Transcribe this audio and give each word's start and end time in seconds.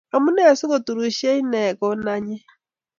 Amunee 0.15 0.53
si 0.57 0.65
koturishe 0.69 1.29
inne 1.41 1.63
ko 1.79 1.87
nanyee 2.03 2.45